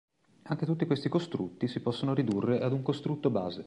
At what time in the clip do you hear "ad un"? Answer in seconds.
2.59-2.81